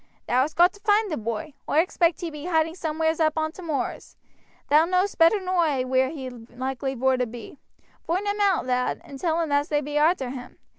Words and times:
Thou 0.27 0.41
hast 0.41 0.55
got 0.55 0.73
to 0.73 0.79
find 0.79 1.11
the 1.11 1.15
boy; 1.15 1.53
oi 1.69 1.77
expect 1.77 2.21
he 2.21 2.31
be 2.31 2.45
hiding 2.45 2.73
somewheres 2.73 3.19
up 3.19 3.37
on 3.37 3.51
t' 3.51 3.61
moors. 3.61 4.17
Thou 4.67 4.85
knowst 4.87 5.19
better 5.19 5.39
nor 5.39 5.63
oi 5.67 5.85
wheere 5.85 6.09
he 6.09 6.27
be 6.27 6.55
likely 6.55 6.95
vor 6.95 7.17
to 7.17 7.27
be. 7.27 7.59
Voind 8.09 8.25
him 8.25 8.41
out, 8.41 8.65
lad, 8.65 8.99
and 9.03 9.19
tell 9.19 9.39
him 9.41 9.51
as 9.51 9.69
they 9.69 9.79
be 9.79 9.99
arter 9.99 10.31
him. 10.31 10.57